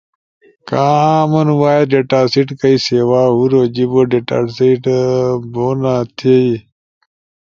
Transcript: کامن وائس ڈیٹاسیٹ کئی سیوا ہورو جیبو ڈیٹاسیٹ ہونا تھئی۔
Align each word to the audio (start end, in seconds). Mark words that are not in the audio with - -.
کامن 0.69 1.47
وائس 1.59 1.85
ڈیٹاسیٹ 1.91 2.49
کئی 2.59 2.75
سیوا 2.87 3.21
ہورو 3.35 3.61
جیبو 3.73 4.01
ڈیٹاسیٹ 4.11 4.83
ہونا 5.53 5.95
تھئی۔ 6.17 6.45